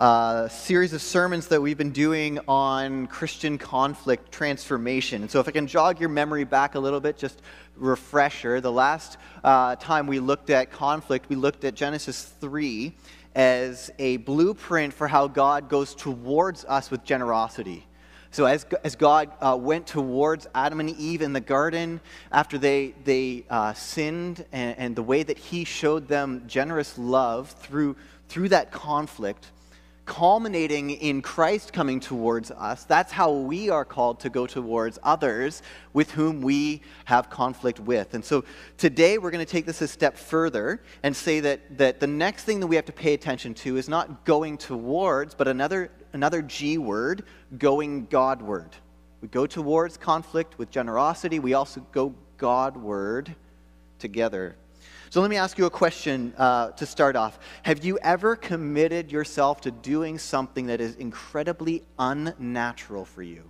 [0.00, 5.20] a series of sermons that we've been doing on Christian conflict transformation.
[5.20, 7.42] And so, if I can jog your memory back a little bit, just
[7.76, 8.62] refresher.
[8.62, 12.94] The last uh, time we looked at conflict, we looked at Genesis 3
[13.34, 17.86] as a blueprint for how God goes towards us with generosity.
[18.30, 22.00] So, as, as God uh, went towards Adam and Eve in the garden
[22.32, 27.50] after they, they uh, sinned, and, and the way that He showed them generous love
[27.50, 27.96] through,
[28.28, 29.48] through that conflict,
[30.10, 35.62] culminating in Christ coming towards us, that's how we are called to go towards others
[35.92, 38.12] with whom we have conflict with.
[38.14, 38.44] And so
[38.76, 42.42] today we're going to take this a step further and say that, that the next
[42.42, 46.42] thing that we have to pay attention to is not going towards, but another, another
[46.42, 47.22] G word,
[47.56, 48.70] going Godward.
[49.20, 53.36] We go towards conflict with generosity, we also go Godward
[54.00, 54.56] together.
[55.10, 57.40] So let me ask you a question uh, to start off.
[57.64, 63.42] Have you ever committed yourself to doing something that is incredibly unnatural for you?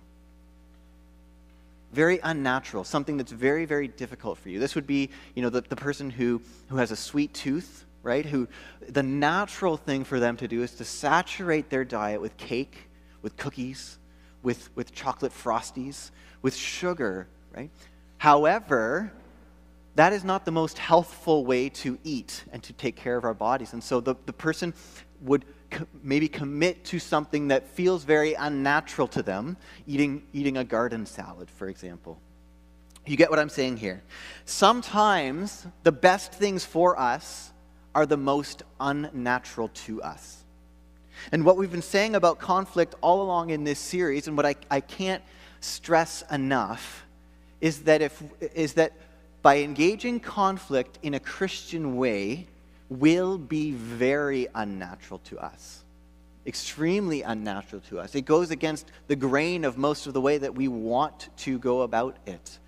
[1.93, 4.59] Very unnatural, something that's very, very difficult for you.
[4.59, 8.25] This would be, you know, the, the person who, who has a sweet tooth, right?
[8.25, 8.47] Who
[8.89, 12.89] the natural thing for them to do is to saturate their diet with cake,
[13.21, 13.99] with cookies,
[14.41, 16.09] with, with chocolate frosties,
[16.41, 17.69] with sugar, right?
[18.17, 19.13] However,
[19.95, 23.33] that is not the most healthful way to eat and to take care of our
[23.33, 23.73] bodies.
[23.73, 24.73] And so the, the person
[25.21, 30.63] would co- maybe commit to something that feels very unnatural to them, eating, eating a
[30.63, 32.19] garden salad, for example.
[33.05, 34.01] You get what I'm saying here?
[34.45, 37.51] Sometimes the best things for us
[37.93, 40.43] are the most unnatural to us.
[41.31, 44.55] And what we've been saying about conflict all along in this series, and what I,
[44.69, 45.21] I can't
[45.59, 47.05] stress enough,
[47.59, 48.23] is that, if,
[48.55, 48.93] is that
[49.41, 52.47] by engaging conflict in a Christian way
[52.89, 55.83] will be very unnatural to us.
[56.45, 58.15] Extremely unnatural to us.
[58.15, 61.81] It goes against the grain of most of the way that we want to go
[61.81, 62.59] about it.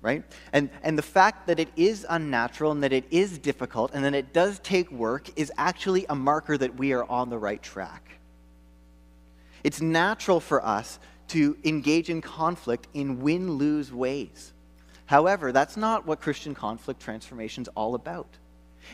[0.00, 0.24] Right?
[0.52, 4.14] And, and the fact that it is unnatural and that it is difficult and that
[4.14, 8.18] it does take work is actually a marker that we are on the right track.
[9.62, 10.98] It's natural for us
[11.28, 14.51] to engage in conflict in win lose ways.
[15.12, 18.38] However, that's not what Christian conflict transformation is all about.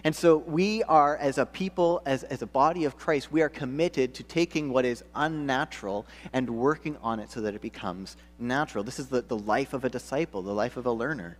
[0.02, 3.48] And so we are, as a people, as, as a body of Christ, we are
[3.48, 8.82] committed to taking what is unnatural and working on it so that it becomes natural.
[8.82, 11.36] This is the, the life of a disciple, the life of a learner.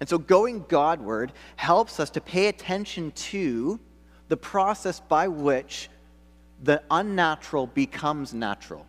[0.00, 3.78] And so going Godward helps us to pay attention to
[4.28, 5.90] the process by which
[6.62, 8.86] the unnatural becomes natural.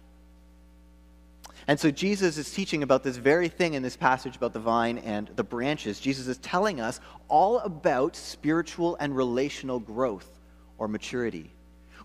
[1.67, 4.97] And so Jesus is teaching about this very thing in this passage about the vine
[4.99, 5.99] and the branches.
[5.99, 10.39] Jesus is telling us all about spiritual and relational growth
[10.77, 11.51] or maturity.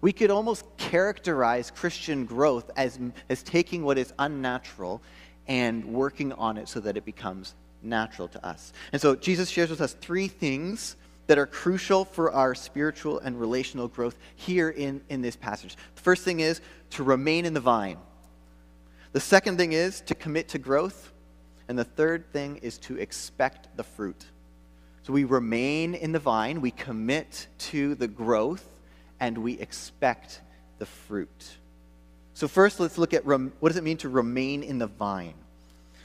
[0.01, 2.99] We could almost characterize Christian growth as,
[3.29, 5.03] as taking what is unnatural
[5.49, 8.73] and working on it so that it becomes natural to us.
[8.93, 13.39] And so Jesus shares with us three things that are crucial for our spiritual and
[13.39, 15.77] relational growth here in, in this passage.
[15.95, 16.61] The first thing is
[16.91, 17.99] to remain in the vine.
[19.13, 21.13] The second thing is to commit to growth.
[21.69, 24.25] And the third thing is to expect the fruit.
[25.03, 28.67] So we remain in the vine, we commit to the growth,
[29.21, 30.41] and we expect
[30.79, 31.57] the fruit.
[32.35, 35.35] So, first, let's look at rem- what does it mean to remain in the vine?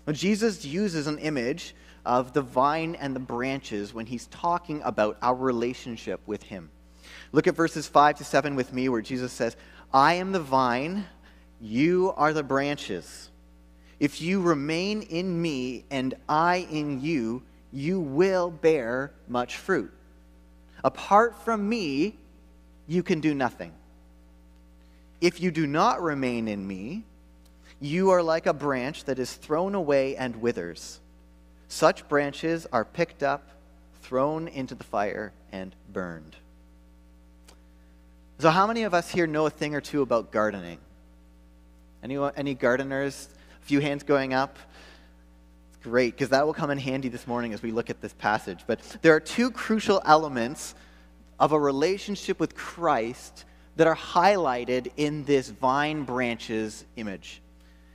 [0.05, 1.75] Well, Jesus uses an image
[2.05, 6.69] of the vine and the branches when he's talking about our relationship with him.
[7.31, 9.55] Look at verses 5 to 7 with me, where Jesus says,
[9.93, 11.05] I am the vine,
[11.63, 13.29] you are the branches.
[13.97, 19.91] If you remain in me and I in you, you will bear much fruit.
[20.83, 22.17] Apart from me,
[22.85, 23.71] you can do nothing.
[25.21, 27.03] If you do not remain in me,
[27.79, 30.99] you are like a branch that is thrown away and withers.
[31.69, 33.47] Such branches are picked up,
[34.01, 36.35] thrown into the fire, and burned.
[38.39, 40.79] So, how many of us here know a thing or two about gardening?
[42.03, 43.29] Any, any gardeners?
[43.61, 44.59] A few hands going up.
[45.69, 48.13] It's Great, because that will come in handy this morning as we look at this
[48.13, 48.65] passage.
[48.67, 50.75] But there are two crucial elements
[51.39, 53.45] of a relationship with Christ
[53.77, 57.41] that are highlighted in this vine branches image.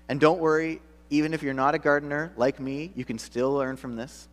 [0.09, 3.77] And don't worry, Even if you're not a gardener like me, you can still learn
[3.77, 4.29] from this.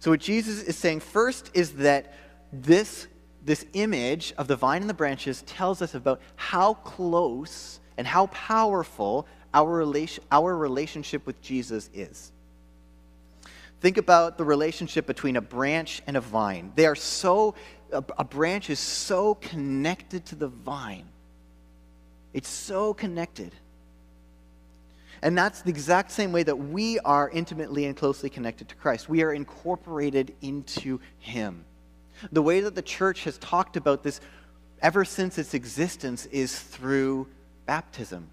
[0.00, 2.14] So, what Jesus is saying first is that
[2.52, 3.06] this,
[3.44, 8.26] this image of the vine and the branches tells us about how close and how
[8.26, 12.32] powerful our, relation, our relationship with Jesus is.
[13.80, 16.72] Think about the relationship between a branch and a vine.
[16.76, 17.54] They are so,
[17.92, 21.08] a, a branch is so connected to the vine.
[22.34, 23.54] It's so connected.
[25.22, 29.08] And that's the exact same way that we are intimately and closely connected to Christ.
[29.08, 31.64] We are incorporated into Him.
[32.32, 34.20] The way that the church has talked about this
[34.82, 37.26] ever since its existence is through
[37.66, 38.28] baptism.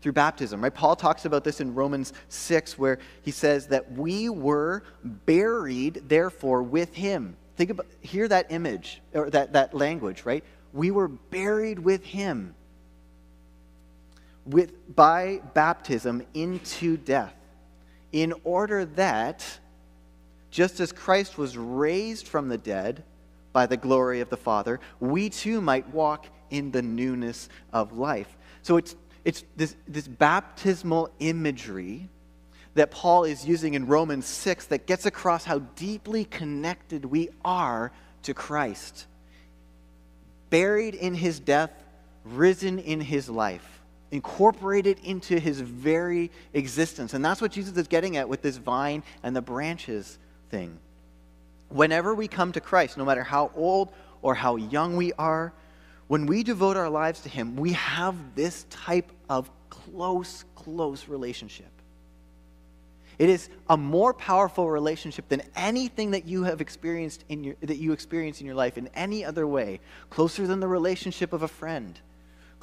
[0.00, 0.74] Through baptism, right?
[0.74, 6.62] Paul talks about this in Romans 6, where he says that we were buried, therefore,
[6.62, 7.36] with him.
[7.56, 10.44] Think about, hear that image, or that, that language, right?
[10.72, 12.54] We were buried with him
[14.44, 17.34] with, by baptism into death,
[18.12, 19.58] in order that,
[20.50, 23.02] just as Christ was raised from the dead
[23.54, 28.36] by the glory of the Father, we too might walk in the newness of life.
[28.60, 32.10] So it's, it's this, this baptismal imagery
[32.74, 37.92] that Paul is using in Romans 6 that gets across how deeply connected we are
[38.24, 39.06] to Christ.
[40.50, 41.70] Buried in his death,
[42.24, 43.74] risen in his life
[44.10, 47.14] incorporated into his very existence.
[47.14, 50.18] And that's what Jesus is getting at with this vine and the branches
[50.50, 50.78] thing.
[51.74, 53.90] Whenever we come to Christ, no matter how old
[54.22, 55.52] or how young we are,
[56.06, 61.66] when we devote our lives to him, we have this type of close, close relationship.
[63.18, 67.76] It is a more powerful relationship than anything that you have experienced in your, that
[67.76, 69.80] you experience in your life in any other way,
[70.10, 72.00] closer than the relationship of a friend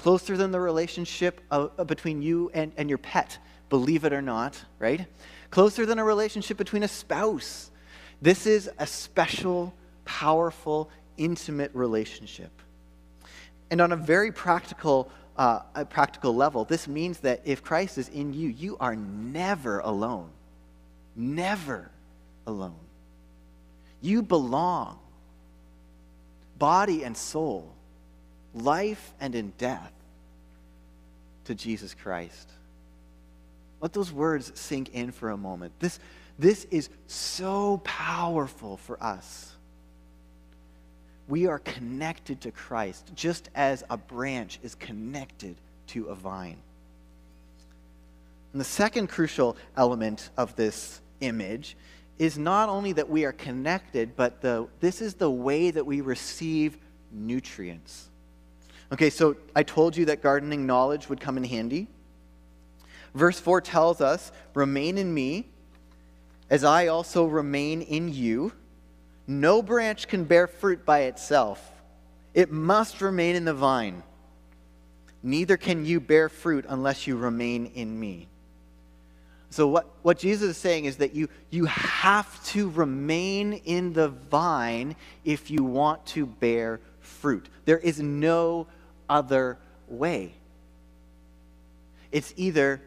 [0.02, 3.38] closer than the relationship of, of between you and, and your pet,
[3.69, 5.06] believe it or not, right?
[5.52, 7.69] Closer than a relationship between a spouse.
[8.22, 9.74] This is a special,
[10.06, 12.52] powerful, intimate relationship.
[13.70, 18.10] And on a very practical, uh, a practical level, this means that if Christ is
[18.10, 20.30] in you, you are never alone.
[21.16, 21.90] Never
[22.46, 22.76] alone.
[24.02, 25.00] You belong,
[26.58, 27.74] body and soul
[28.54, 29.92] life and in death
[31.46, 32.50] to Jesus Christ.
[33.80, 35.74] Let those words sink in for a moment.
[35.80, 36.00] This,
[36.39, 39.54] this is so powerful for us.
[41.28, 45.56] We are connected to Christ just as a branch is connected
[45.88, 46.57] to a vine.
[48.51, 51.78] And the second crucial element of this image
[52.19, 56.01] is not only that we are connected, but the, this is the way that we
[56.01, 56.77] receive
[57.12, 58.10] nutrients.
[58.92, 61.88] Okay, so I told you that gardening knowledge would come in handy.
[63.16, 65.48] Verse 4 tells us, Remain in me,
[66.51, 68.51] as I also remain in you.
[69.25, 71.65] No branch can bear fruit by itself,
[72.36, 74.03] it must remain in the vine.
[75.24, 78.27] Neither can you bear fruit unless you remain in me.
[79.51, 84.07] So, what, what Jesus is saying is that you, you have to remain in the
[84.07, 87.50] vine if you want to bear fruit.
[87.65, 88.65] There is no
[89.09, 89.57] other
[89.88, 90.33] way.
[92.12, 92.81] It's either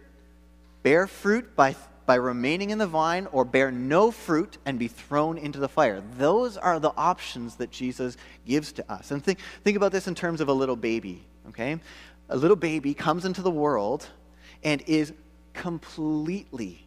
[0.82, 1.76] bear fruit by,
[2.06, 6.02] by remaining in the vine or bear no fruit and be thrown into the fire.
[6.18, 9.10] Those are the options that Jesus gives to us.
[9.10, 11.78] And think, think about this in terms of a little baby, okay?
[12.28, 14.06] A little baby comes into the world
[14.62, 15.12] and is
[15.52, 16.86] completely,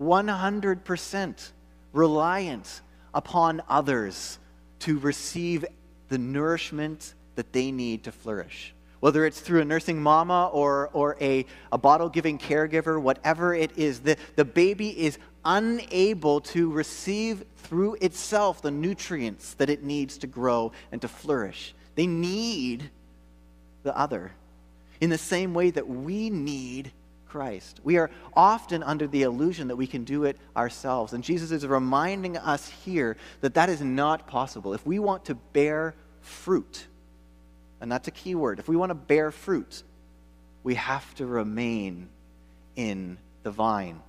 [0.00, 1.50] 100%
[1.92, 2.80] reliant
[3.12, 4.38] upon others
[4.80, 5.64] to receive
[6.08, 8.74] the nourishment that they need to flourish.
[9.04, 13.76] Whether it's through a nursing mama or, or a, a bottle giving caregiver, whatever it
[13.76, 20.16] is, the, the baby is unable to receive through itself the nutrients that it needs
[20.16, 21.74] to grow and to flourish.
[21.96, 22.88] They need
[23.82, 24.32] the other
[25.02, 26.90] in the same way that we need
[27.28, 27.80] Christ.
[27.84, 31.12] We are often under the illusion that we can do it ourselves.
[31.12, 34.72] And Jesus is reminding us here that that is not possible.
[34.72, 36.86] If we want to bear fruit,
[37.84, 38.58] and that's a key word.
[38.58, 39.82] If we want to bear fruit,
[40.62, 42.08] we have to remain
[42.76, 44.00] in the vine.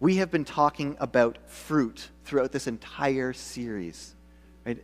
[0.00, 4.12] We have been talking about fruit throughout this entire series.
[4.66, 4.82] Right?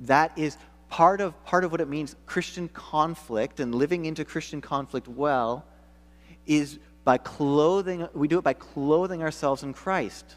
[0.00, 0.58] That is
[0.90, 5.64] part of, part of what it means Christian conflict and living into Christian conflict well
[6.46, 10.36] is by clothing, we do it by clothing ourselves in Christ,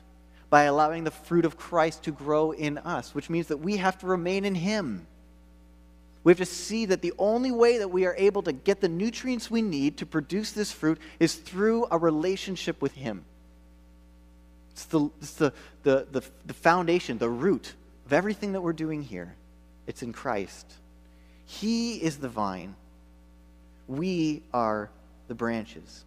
[0.49, 3.97] by allowing the fruit of Christ to grow in us, which means that we have
[3.97, 5.07] to remain in Him.
[6.25, 8.89] We have to see that the only way that we are able to get the
[8.89, 13.23] nutrients we need to produce this fruit is through a relationship with Him.
[14.71, 15.53] It's the, it's the,
[15.83, 17.75] the, the, the foundation, the root
[18.07, 19.35] of everything that we're doing here.
[19.85, 20.65] It's in Christ.
[21.45, 22.75] He is the vine,
[23.87, 24.89] we are
[25.27, 26.05] the branches.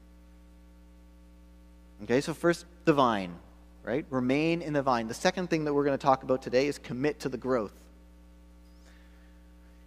[2.03, 3.37] Okay, so first, the vine,
[3.85, 4.05] right?
[4.11, 5.07] Remain in the vine.
[5.07, 7.73] The second thing that we're going to talk about today is commit to the growth.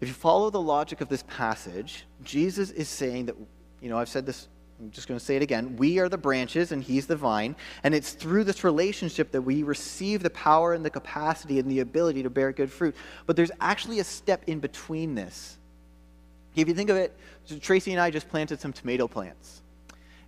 [0.02, 3.36] If you follow the logic of this passage, Jesus is saying that,
[3.82, 4.48] you know, I've said this,
[4.80, 5.78] I'm just going to say it again.
[5.78, 7.56] We are the branches and he's the vine.
[7.84, 11.82] And it's through this relationship that we receive the power and the capacity and the
[11.82, 12.96] ability to bear good fruit.
[13.28, 15.60] But there's actually a step in between this.
[16.56, 17.16] If you think of it,
[17.46, 19.62] so Tracy and I just planted some tomato plants.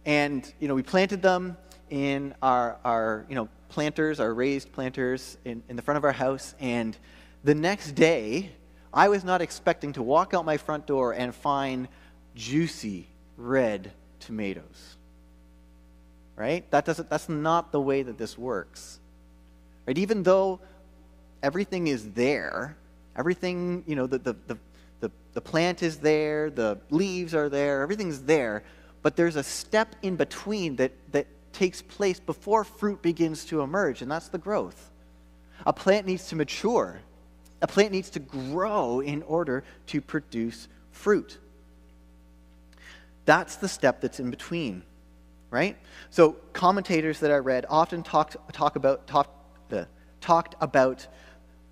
[0.06, 1.58] And, you know, we planted them
[1.90, 6.12] in our, our you know, planters, our raised planters in, in the front of our
[6.12, 6.54] house.
[6.60, 6.96] And
[7.44, 8.52] the next day,
[8.94, 11.88] I was not expecting to walk out my front door and find
[12.36, 13.08] juicy
[13.38, 14.98] red tomatoes.
[16.36, 16.70] Right?
[16.72, 19.00] That doesn't, that's not the way that this works.
[19.88, 19.98] Right?
[19.98, 20.60] Even though
[21.42, 22.76] everything is there,
[23.16, 24.58] everything, you know, the, the, the,
[25.00, 28.64] the, the plant is there, the leaves are there, everything's there,
[29.02, 34.02] but there's a step in between that, that takes place before fruit begins to emerge,
[34.02, 34.92] and that's the growth.
[35.66, 37.02] A plant needs to mature
[37.64, 41.40] a plant needs to grow in order to produce fruit.
[43.26, 44.84] That's the step that's in between,
[45.50, 45.78] right?
[46.10, 49.34] So commentators that I read often talked talk about talk,
[49.72, 49.86] uh,
[50.20, 51.08] talked about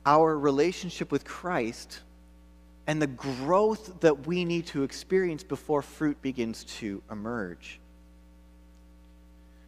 [0.06, 2.00] our relationship with Christ
[2.88, 7.82] and the growth that we need to experience before fruit begins to emerge.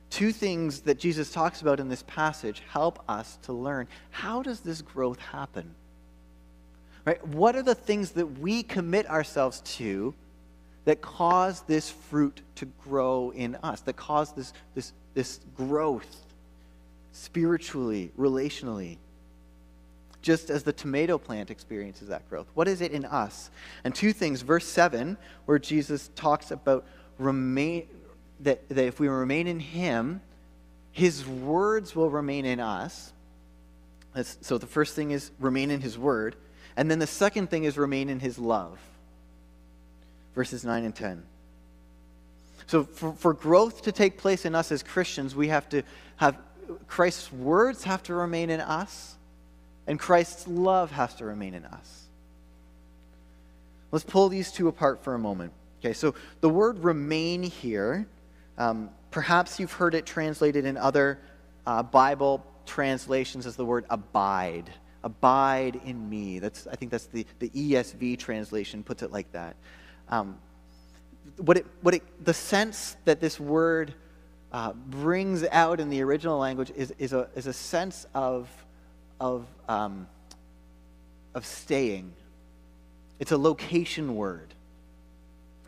[0.09, 4.61] Two things that Jesus talks about in this passage help us to learn how does
[4.61, 5.75] this growth happen?
[7.05, 7.25] Right?
[7.27, 10.13] What are the things that we commit ourselves to
[10.85, 16.25] that cause this fruit to grow in us, that cause this, this, this growth
[17.11, 18.97] spiritually, relationally?
[20.21, 22.47] Just as the tomato plant experiences that growth.
[22.53, 23.49] What is it in us?
[23.83, 24.41] And two things.
[24.41, 26.85] Verse 7, where Jesus talks about
[27.17, 27.87] remain,
[28.39, 30.21] that, that if we remain in Him,
[30.93, 33.11] His words will remain in us.
[34.41, 36.37] so the first thing is remain in His word.
[36.75, 38.79] And then the second thing is remain in his love.
[40.35, 41.23] Verses 9 and 10.
[42.65, 45.83] So, for, for growth to take place in us as Christians, we have to
[46.15, 46.37] have
[46.87, 49.15] Christ's words have to remain in us,
[49.85, 52.03] and Christ's love has to remain in us.
[53.91, 55.51] Let's pull these two apart for a moment.
[55.81, 58.07] Okay, so the word remain here,
[58.57, 61.19] um, perhaps you've heard it translated in other
[61.67, 64.71] uh, Bible translations as the word abide
[65.03, 66.39] abide in me.
[66.39, 69.55] That's, I think that's the, the ESV translation puts it like that.
[70.09, 70.37] Um,
[71.37, 73.93] what it, what it, the sense that this word
[74.51, 78.49] uh, brings out in the original language is, is, a, is a sense of,
[79.19, 80.07] of, um,
[81.33, 82.13] of staying.
[83.19, 84.53] It's a location word.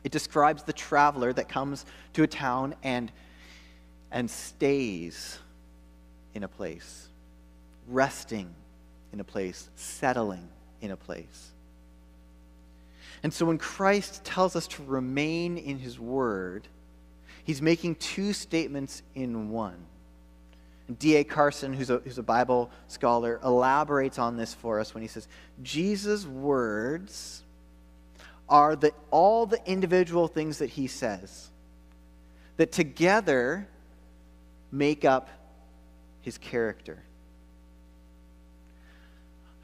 [0.03, 3.11] It describes the traveler that comes to a town and,
[4.11, 5.39] and stays
[6.35, 7.07] in a place,
[7.87, 8.53] resting
[9.15, 10.47] in a place, settling
[10.81, 11.51] in a place.
[13.23, 16.67] And so when Christ tells us to remain in his word,
[17.45, 19.77] he's making two statements in one.
[20.99, 21.23] D.A.
[21.23, 25.27] Carson, who's a, who's a Bible scholar, elaborates on this for us when he says,
[25.63, 27.41] Jesus' words
[28.49, 31.49] are the, all the individual things that he says
[32.57, 33.67] that together
[34.71, 35.29] make up
[36.21, 37.01] his character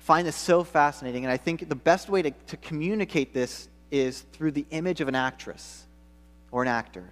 [0.02, 4.22] find this so fascinating, and I think the best way to, to communicate this is
[4.34, 5.86] through the image of an actress
[6.52, 7.04] or an actor.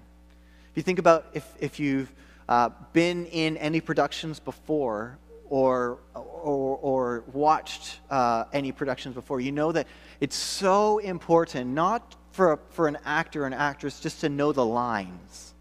[0.72, 2.12] If you think about if, if you've
[2.48, 5.20] uh, been in any productions before
[5.50, 9.86] or, or, or watched uh, any productions before, you know that
[10.20, 14.52] it's so important, not for, a, for an actor or an actress just to know
[14.52, 15.54] the lines.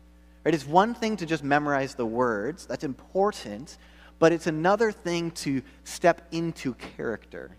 [0.45, 0.55] Right?
[0.55, 3.77] It's one thing to just memorize the words, that's important,
[4.19, 7.51] but it's another thing to step into character.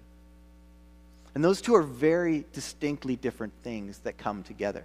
[1.35, 4.83] And those two are very distinctly different things that come together,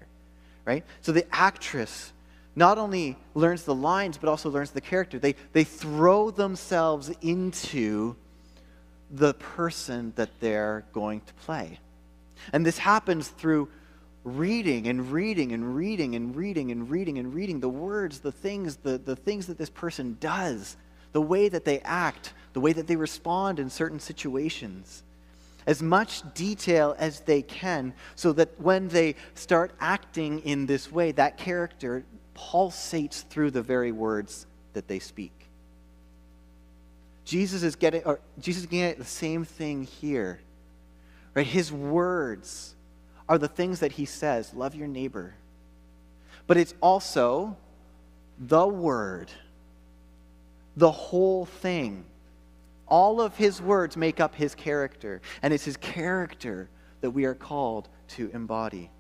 [0.65, 0.85] right?
[1.01, 2.13] So the actress
[2.57, 5.19] not only learns the lines, but also learns the character.
[5.19, 8.15] They, they throw themselves into
[9.11, 11.81] the person that they're going to play.
[12.53, 13.69] And this happens through
[14.23, 18.77] reading and reading and reading and reading and reading and reading the words, the things,
[18.77, 20.77] the, the things that this person does
[21.15, 25.03] the way that they act, the way that they respond in certain situations.
[25.67, 31.13] as much detail as they can, so that when they start acting in this way,
[31.13, 32.05] that character
[32.37, 35.33] pulsates through the very words that they speak.
[37.25, 40.41] Jesus is getting, or Jesus is getting the same thing here.
[41.35, 41.47] Right?
[41.47, 42.75] His words
[43.29, 45.35] are the things that he says love your neighbor.
[46.47, 47.57] But it's also
[48.39, 49.31] the word,
[50.77, 52.05] the whole thing.
[52.87, 56.69] All of his words make up his character, and it's his character
[57.01, 58.91] that we are called to embody.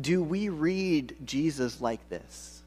[0.00, 2.62] Do we read Jesus like this?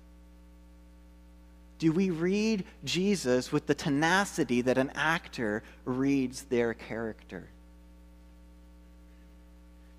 [1.79, 7.49] Do we read Jesus with the tenacity that an actor reads their character?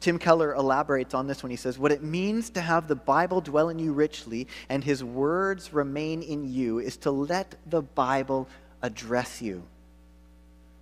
[0.05, 3.41] Tim Keller elaborates on this when he says, What it means to have the Bible
[3.41, 8.47] dwell in you richly and his words remain in you is to let the Bible
[8.83, 9.63] address you,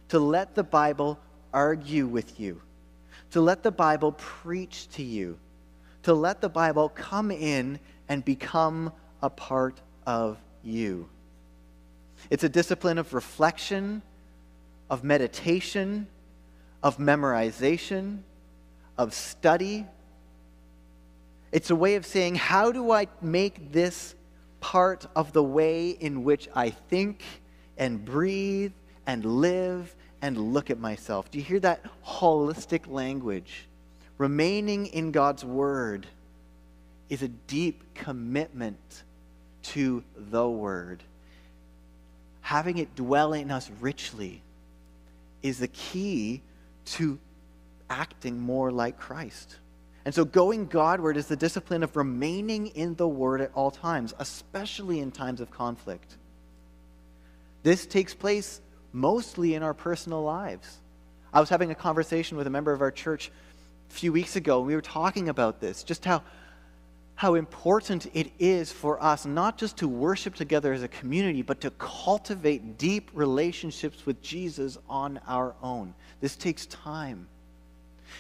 [0.09, 1.21] to let the Bible
[1.53, 2.63] argue with you,
[3.31, 5.39] to let the Bible preach to you,
[6.03, 11.09] to let the Bible come in and become a part of you.
[12.29, 14.03] It's a discipline of reflection,
[14.91, 16.09] of meditation,
[16.83, 18.25] of memorization,
[18.99, 19.87] of study.
[21.51, 24.15] It's a way of saying, how do I make this
[24.61, 27.23] part of the way in which I think
[27.77, 28.73] and breathe
[29.07, 31.31] and live and look at myself?
[31.31, 33.69] Do you hear that holistic language?
[34.23, 36.07] remaining in God's Word
[37.09, 39.03] is a deep commitment
[39.63, 41.03] to the Word.
[42.41, 44.41] Having it dwell in us richly
[45.43, 46.41] is the key
[46.85, 47.19] to
[47.93, 49.57] acting more like Christ.
[50.05, 54.15] And so, going Godward is the discipline of remaining in the Word at all times,
[54.19, 56.17] especially in times of conflict.
[57.63, 58.61] This takes place
[58.93, 60.79] mostly in our personal lives.
[61.33, 63.31] I was having a conversation with a member of our church
[63.91, 66.23] a few weeks ago, and we were talking about this, just how,
[67.15, 71.61] how important it is for us not just to worship together as a community, but
[71.61, 75.95] to cultivate deep relationships with Jesus on our own.
[76.21, 77.29] This takes time.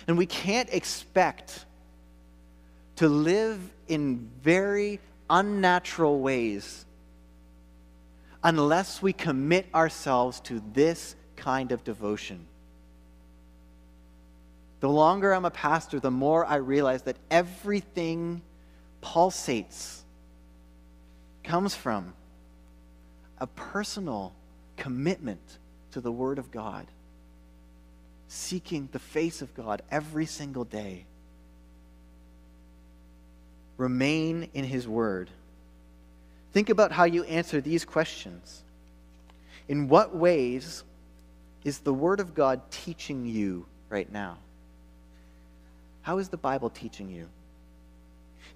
[0.07, 1.65] And we can't expect
[2.97, 6.85] to live in very unnatural ways
[8.45, 12.47] unless we commit ourselves to this kind of devotion.
[14.81, 18.43] The longer I'm a pastor, the more I realize that everything
[19.01, 20.03] pulsates,
[21.45, 22.15] comes from
[23.39, 24.33] a personal
[24.77, 25.59] commitment
[25.93, 26.87] to the Word of God,
[28.33, 31.05] seeking the face of God every single day.
[33.77, 35.29] Remain in His Word.
[36.53, 38.63] Think about how you answer these questions.
[39.69, 40.83] In what ways
[41.63, 44.39] is the Word of God teaching you right now?
[46.01, 47.29] How is the Bible teaching you?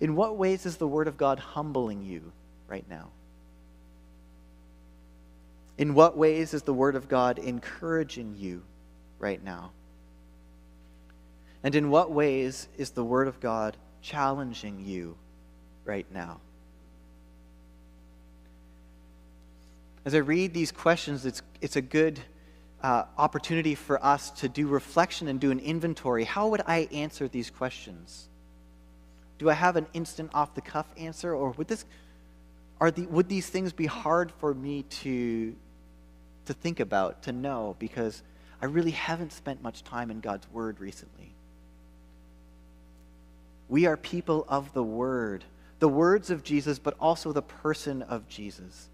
[0.00, 2.32] In what ways is the Word of God humbling you
[2.66, 3.08] right now?
[5.76, 8.62] In what ways is the Word of God encouraging you
[9.18, 9.72] right now?
[11.62, 15.16] And in what ways is the Word of God challenging you
[15.85, 16.40] right now?
[20.05, 22.20] As I read these questions, it's, it's a good
[22.83, 26.22] uh, opportunity for us to do reflection and do an inventory.
[26.22, 28.29] How would I answer these questions?
[29.38, 31.85] Do I have an instant off the cuff answer, or would this
[32.81, 35.55] are the, would these things be hard for me to
[36.44, 38.22] to think about, to know, because
[38.60, 41.32] I really haven't spent much time in God's Word recently.
[43.68, 45.44] We are people of the Word,
[45.78, 48.88] the words of Jesus, but also the person of Jesus.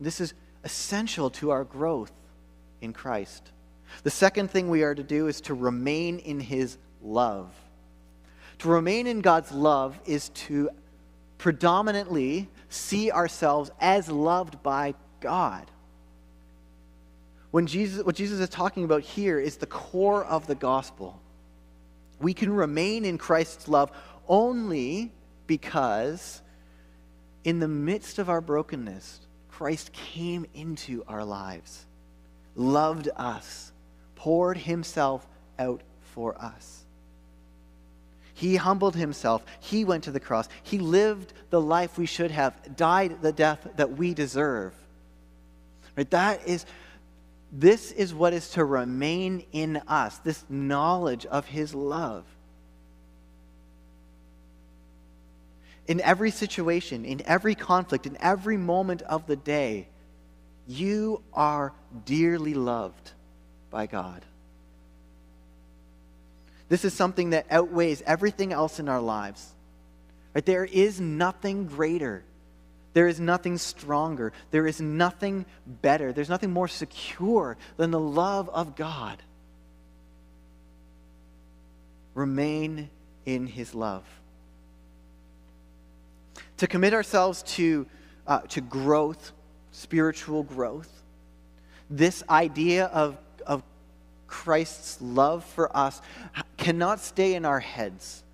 [0.00, 2.12] This is essential to our growth
[2.80, 3.50] in Christ.
[4.02, 7.48] The second thing we are to do is to remain in his love.
[8.58, 10.70] To remain in God's love is to
[11.38, 15.70] predominantly see ourselves as loved by God.
[17.58, 21.20] When Jesus, what Jesus is talking about here is the core of the gospel.
[22.20, 23.90] We can remain in Christ's love
[24.28, 25.10] only
[25.48, 26.40] because,
[27.42, 29.18] in the midst of our brokenness,
[29.48, 31.84] Christ came into our lives
[32.54, 33.72] loved us,
[34.14, 35.26] poured himself
[35.58, 35.80] out
[36.14, 36.84] for us.
[38.34, 39.44] He humbled himself.
[39.58, 40.48] He went to the cross.
[40.62, 44.74] He lived the life we should have, died the death that we deserve.
[45.96, 46.08] Right?
[46.10, 46.64] That is
[47.50, 52.24] this is what is to remain in us, this knowledge of his love.
[55.86, 59.88] In every situation, in every conflict, in every moment of the day,
[60.66, 61.72] you are
[62.04, 63.12] dearly loved
[63.70, 64.22] by God.
[66.68, 69.54] This is something that outweighs everything else in our lives.
[70.34, 70.44] Right?
[70.44, 72.22] There is nothing greater.
[72.94, 74.32] There is nothing stronger.
[74.50, 76.12] There is nothing better.
[76.12, 79.22] There's nothing more secure than the love of God.
[82.14, 82.90] Remain
[83.26, 84.04] in his love.
[86.56, 87.86] To commit ourselves to,
[88.26, 89.32] uh, to growth,
[89.70, 90.90] spiritual growth,
[91.88, 93.62] this idea of, of
[94.26, 96.02] Christ's love for us
[96.56, 98.24] cannot stay in our heads.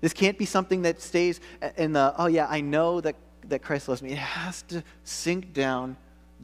[0.00, 1.40] This can't be something that stays
[1.76, 3.16] in the, oh yeah, I know that,
[3.50, 4.12] that Christ loves me.
[4.12, 5.96] It has to sink down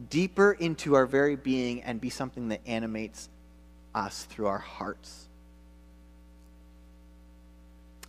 [0.09, 3.29] deeper into our very being and be something that animates
[3.95, 5.27] us through our hearts.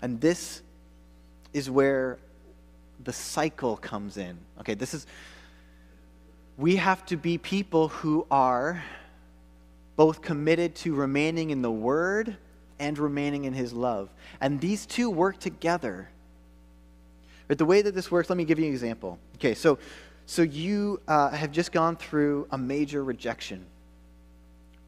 [0.02, 0.62] And this
[1.52, 2.18] is where
[3.02, 4.38] the cycle comes in.
[4.61, 5.06] Okay, this is,
[6.56, 8.84] we have to be people who are
[9.96, 12.37] both committed to remaining in the Word
[12.78, 14.11] and remaining in His love.
[14.40, 16.08] And these two work together.
[17.48, 19.18] But the way that this works, let me give you an example.
[19.37, 19.78] Okay, so,
[20.26, 23.64] so you uh, have just gone through a major rejection,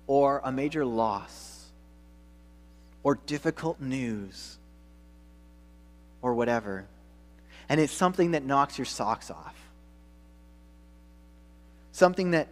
[0.06, 1.70] or a major loss,
[3.02, 4.58] or difficult news,
[6.20, 6.84] or whatever.
[7.70, 9.54] And it's something that knocks your socks off.
[11.92, 12.48] Something that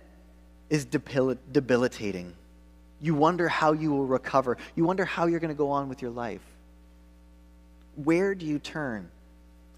[0.71, 2.33] is debilitating.
[3.01, 4.57] You wonder how you will recover.
[4.75, 6.43] You wonder how you're going to go on with your life.
[7.97, 9.11] Where do you turn?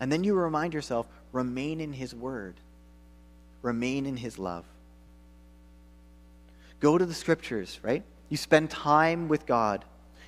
[0.00, 2.56] And then you remind yourself remain in His Word,
[3.62, 4.64] remain in His love.
[6.80, 8.02] Go to the Scriptures, right?
[8.30, 9.84] You spend time with God.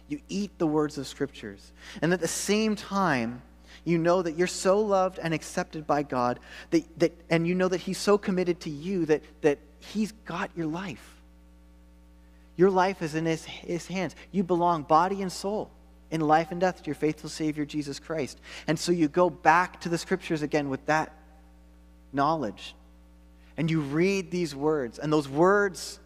[0.09, 1.73] You eat the words of Scriptures.
[2.03, 3.41] And at the same time,
[3.85, 6.39] you know that you're so loved and accepted by God,
[6.71, 10.51] that, that, and you know that He's so committed to you that, that He's got
[10.55, 11.23] your life.
[12.57, 14.15] Your life is in his, his hands.
[14.31, 15.71] You belong body and soul
[16.13, 18.39] in life and death to your faithful Savior, Jesus Christ.
[18.69, 21.13] And so you go back to the scriptures again with that
[22.13, 22.77] knowledge.
[23.57, 25.99] And you read these words, and those words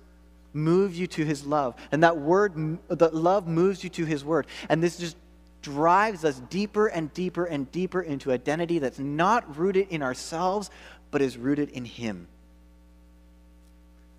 [0.52, 1.74] move you to his love.
[1.92, 4.46] And that word, that love moves you to his word.
[4.68, 5.16] And this just
[5.60, 10.70] drives us deeper and deeper and deeper into identity that's not rooted in ourselves,
[11.10, 12.28] but is rooted in him.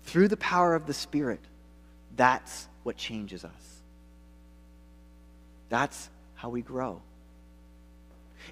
[0.04, 1.40] Through the power of the Spirit.
[2.14, 3.77] That's what changes us.
[5.68, 7.02] That's how we grow.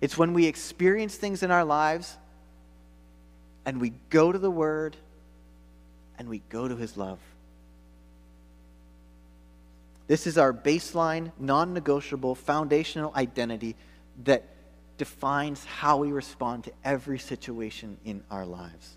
[0.01, 2.17] It's when we experience things in our lives
[3.65, 4.97] and we go to the Word
[6.19, 7.19] and we go to His love.
[10.07, 13.75] This is our baseline, non negotiable, foundational identity
[14.25, 14.45] that
[14.99, 18.97] defines how we respond to every situation in our lives.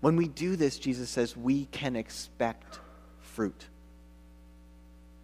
[0.00, 2.78] When we do this, Jesus says we can expect
[3.20, 3.66] fruit.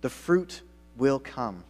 [0.02, 0.60] The fruit
[0.96, 1.64] will come.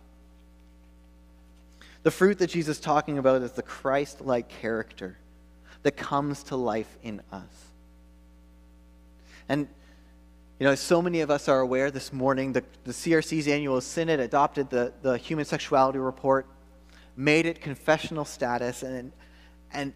[2.06, 5.18] The fruit that Jesus is talking about is the Christ like character
[5.82, 7.42] that comes to life in us.
[9.48, 9.66] And,
[10.60, 14.20] you know, so many of us are aware this morning, the, the CRC's annual synod
[14.20, 16.46] adopted the, the human sexuality report,
[17.16, 19.10] made it confessional status, and,
[19.72, 19.92] and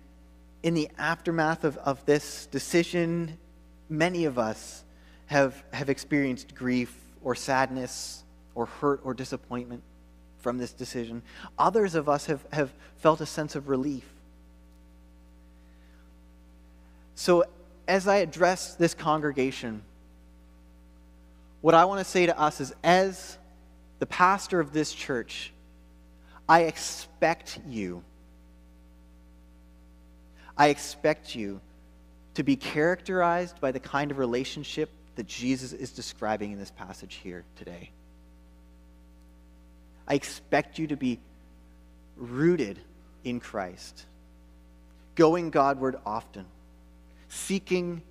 [0.64, 3.38] in the aftermath of, of this decision,
[3.88, 4.82] many of us
[5.26, 6.92] have, have experienced grief
[7.22, 8.24] or sadness
[8.56, 9.84] or hurt or disappointment
[10.40, 11.22] from this decision.
[11.58, 14.04] Others of us have, have felt a sense of relief.
[17.14, 17.44] So,
[17.86, 19.82] as I address this congregation,
[21.60, 23.36] what I want to say to us is as
[23.98, 25.52] the pastor of this church,
[26.48, 28.02] I expect you.
[30.56, 31.60] I expect you
[32.34, 37.20] to be characterized by the kind of relationship that Jesus is describing in this passage
[37.22, 37.90] here today.
[40.06, 41.20] I expect you to be
[42.16, 42.78] rooted
[43.24, 44.06] in Christ,
[45.14, 46.46] going Godward often,
[47.28, 48.02] seeking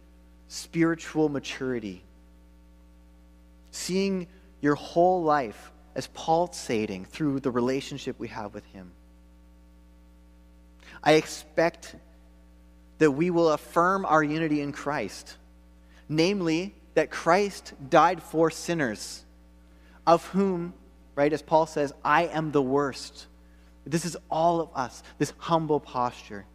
[0.48, 2.04] spiritual maturity,
[3.72, 4.28] seeing
[4.62, 8.92] your whole life as pulsating through the relationship we have with Him.
[11.04, 11.96] I expect
[12.98, 15.38] that we will affirm our unity in Christ,
[16.08, 19.24] namely, that Christ died for sinners,
[20.06, 20.74] of whom,
[21.20, 23.28] right, as Paul says, I am the worst.
[23.86, 26.46] This is all of us, this humble posture.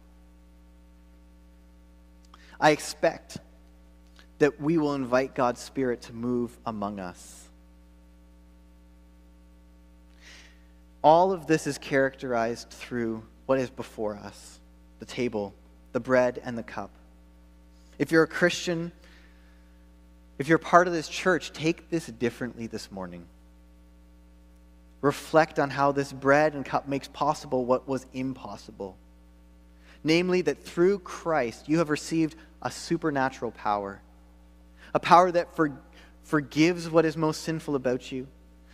[2.59, 3.37] I expect
[4.39, 7.47] that we will invite God's Spirit to move among us.
[11.03, 14.59] All of this is characterized through what is before us
[14.97, 15.53] the table,
[15.91, 16.89] the bread, and the cup.
[17.99, 18.91] If you're a Christian,
[20.39, 23.27] if you're part of this church, take this differently this morning.
[25.05, 28.97] Reflect on how this bread and cup makes possible what was impossible.
[30.03, 34.01] Namely, that through Christ you have received a supernatural power,
[34.95, 35.71] a power that for,
[36.23, 38.27] forgives what is most sinful about you,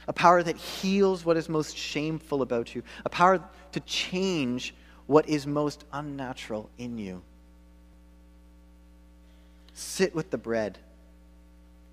[0.07, 4.73] a power that heals what is most shameful about you, a power to change
[5.07, 7.21] what is most unnatural in you.
[9.73, 10.77] Sit with the bread,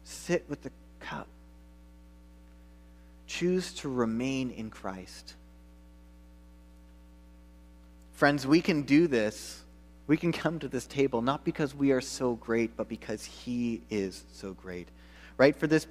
[0.04, 0.70] sit with the
[1.00, 1.26] cup.
[3.28, 5.34] Choose to remain in Christ.
[8.14, 9.62] Friends, we can do this.
[10.08, 13.82] We can come to this table not because we are so great, but because He
[13.90, 14.88] is so great.
[15.36, 15.54] Right?
[15.54, 15.86] For this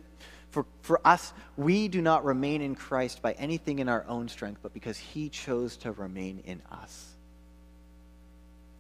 [0.50, 4.60] for, for us, we do not remain in Christ by anything in our own strength,
[4.64, 7.14] but because He chose to remain in us.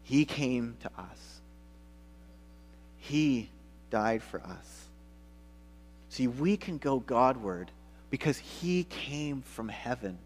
[0.03, 1.41] He came to us.
[2.97, 3.49] He
[3.89, 4.85] died for us.
[6.09, 7.69] See, we can go Godward
[8.09, 10.17] because He came from heaven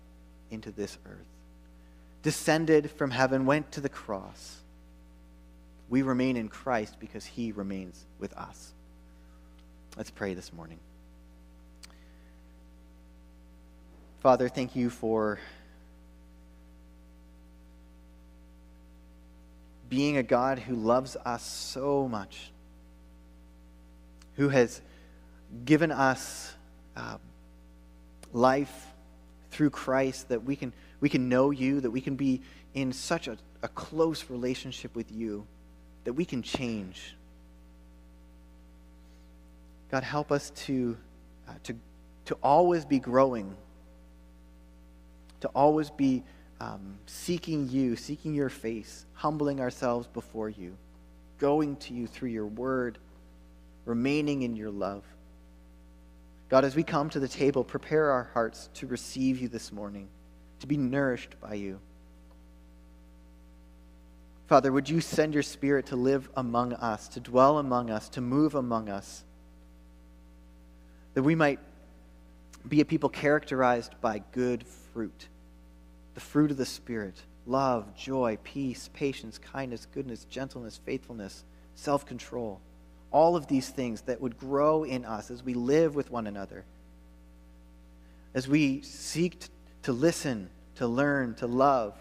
[0.50, 1.28] into this earth,
[2.24, 4.58] descended from heaven, went to the cross.
[5.90, 8.74] We remain in Christ because He remains with us.
[9.98, 10.80] Let's pray this morning.
[14.22, 15.40] Father, thank you for
[19.90, 22.52] being a God who loves us so much,
[24.38, 24.80] who has
[25.66, 26.54] given us
[26.96, 27.18] uh,
[28.34, 28.88] life
[29.52, 32.42] through Christ that we can, we can know you, that we can be
[32.74, 35.46] in such a, a close relationship with you,
[36.04, 37.16] that we can change.
[39.90, 40.98] God, help us to,
[41.48, 41.76] uh, to,
[42.26, 43.56] to always be growing
[45.42, 46.24] to always be
[46.60, 50.78] um, seeking you, seeking your face, humbling ourselves before you,
[51.40, 52.98] going to you through your word,
[53.86, 55.04] remaining in your love.
[56.52, 60.10] God, as we come to the table, prepare our hearts to receive you this morning,
[60.60, 61.80] to be nourished by you.
[64.48, 68.20] Father, would you send your spirit to live among us, to dwell among us, to
[68.20, 69.24] move among us,
[71.14, 71.60] that we might
[72.68, 75.30] be a people characterized by good fruit
[76.16, 82.60] the fruit of the Spirit love, joy, peace, patience, kindness, goodness, gentleness, faithfulness, self control.
[83.12, 86.64] All of these things that would grow in us as we live with one another,
[88.34, 89.38] as we seek
[89.84, 91.96] to listen, to learn, to love,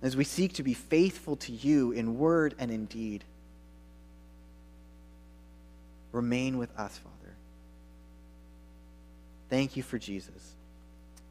[0.00, 3.24] as we seek to be faithful to you in word and in deed.
[6.12, 7.34] Remain with us, Father.
[9.50, 10.54] Thank you for Jesus.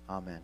[0.09, 0.41] Amen.